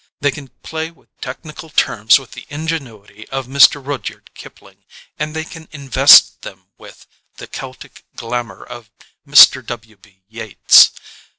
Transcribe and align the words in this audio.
They 0.19 0.31
can 0.31 0.47
play 0.63 0.89
with 0.89 1.09
technical 1.21 1.69
terms 1.69 2.17
with 2.17 2.31
the 2.31 2.47
ingenuity 2.49 3.29
of 3.29 3.45
Mr. 3.45 3.79
Rudyard 3.85 4.33
Kipling 4.33 4.83
and 5.19 5.35
they 5.35 5.43
can 5.43 5.67
invest 5.71 6.41
them 6.41 6.65
with 6.79 7.05
the 7.37 7.45
Celtic 7.45 8.03
glamour 8.15 8.63
of 8.63 8.89
Mr. 9.27 9.63
W. 9.63 9.97
B. 9.97 10.23
Yeats. 10.27 10.89